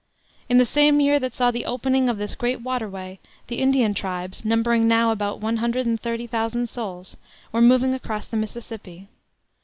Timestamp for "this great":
2.17-2.61